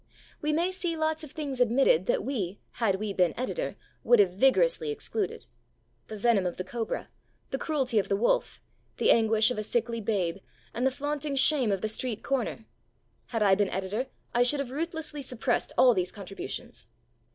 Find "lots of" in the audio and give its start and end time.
0.97-1.29